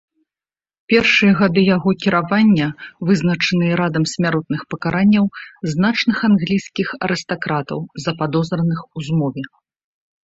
Першыя 0.93 1.33
гады 1.41 1.61
яго 1.75 1.89
кіравання 2.05 2.67
вызначаныя 3.09 3.73
радам 3.81 4.03
смяротных 4.13 4.61
пакаранняў 4.75 5.25
значных 5.75 6.17
англійскіх 6.29 6.87
арыстакратаў, 7.09 7.79
западозраных 8.07 8.79
у 8.97 9.05
змове. 9.11 9.41